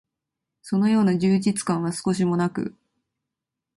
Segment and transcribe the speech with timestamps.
[0.63, 2.73] そのような充実感は少しも無く、